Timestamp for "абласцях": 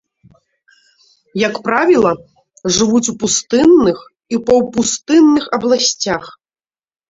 5.61-6.23